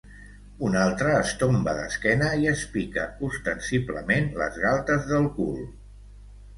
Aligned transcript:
Un 0.69 0.77
altre 0.83 1.11
es 1.17 1.33
tomba 1.43 1.75
d'esquena 1.81 2.31
i 2.45 2.49
es 2.55 2.65
pica 2.73 3.05
ostensiblement 3.31 4.29
les 4.43 4.61
galtes 4.69 5.11
del 5.15 5.33
cul. 5.41 5.65